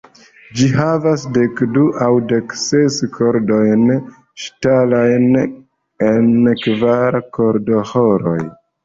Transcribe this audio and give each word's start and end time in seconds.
Ĝi 0.59 0.67
havas 0.75 1.25
dekdu 1.33 1.83
aŭ 2.05 2.07
dekses 2.31 2.97
kordojn 3.17 3.83
ŝtalajn 4.45 5.37
en 5.43 6.33
kvar 6.63 7.19
kordoĥoroj. 7.39 8.39